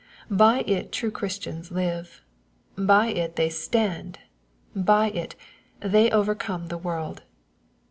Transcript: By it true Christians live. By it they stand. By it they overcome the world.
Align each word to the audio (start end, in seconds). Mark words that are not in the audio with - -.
By 0.31 0.61
it 0.61 0.91
true 0.91 1.11
Christians 1.11 1.69
live. 1.69 2.23
By 2.75 3.09
it 3.09 3.35
they 3.35 3.49
stand. 3.51 4.17
By 4.75 5.09
it 5.11 5.35
they 5.79 6.09
overcome 6.09 6.69
the 6.69 6.77
world. 6.79 7.21